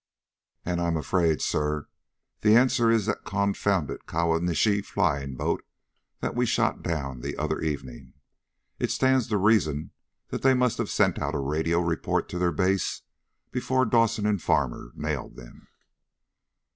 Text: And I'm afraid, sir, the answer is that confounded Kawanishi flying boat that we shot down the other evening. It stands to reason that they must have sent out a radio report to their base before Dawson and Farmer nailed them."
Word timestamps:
And 0.65 0.81
I'm 0.81 0.97
afraid, 0.97 1.41
sir, 1.43 1.87
the 2.39 2.55
answer 2.55 2.89
is 2.89 3.05
that 3.05 3.23
confounded 3.23 4.07
Kawanishi 4.07 4.83
flying 4.83 5.35
boat 5.35 5.63
that 6.21 6.33
we 6.33 6.47
shot 6.47 6.81
down 6.81 7.19
the 7.21 7.37
other 7.37 7.59
evening. 7.61 8.13
It 8.79 8.89
stands 8.89 9.27
to 9.27 9.37
reason 9.37 9.91
that 10.29 10.41
they 10.41 10.55
must 10.55 10.79
have 10.79 10.89
sent 10.89 11.19
out 11.19 11.35
a 11.35 11.39
radio 11.39 11.79
report 11.81 12.29
to 12.29 12.39
their 12.39 12.51
base 12.51 13.03
before 13.51 13.85
Dawson 13.85 14.25
and 14.25 14.41
Farmer 14.41 14.91
nailed 14.95 15.35
them." 15.35 15.67